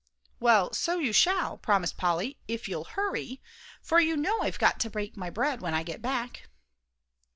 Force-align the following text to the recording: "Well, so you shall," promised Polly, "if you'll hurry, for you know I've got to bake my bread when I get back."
"Well, 0.39 0.73
so 0.73 0.97
you 0.97 1.13
shall," 1.13 1.59
promised 1.59 1.95
Polly, 1.95 2.39
"if 2.47 2.67
you'll 2.67 2.85
hurry, 2.85 3.39
for 3.83 3.99
you 3.99 4.17
know 4.17 4.39
I've 4.41 4.57
got 4.57 4.79
to 4.79 4.89
bake 4.89 5.15
my 5.15 5.29
bread 5.29 5.61
when 5.61 5.75
I 5.75 5.83
get 5.83 6.01
back." 6.01 6.49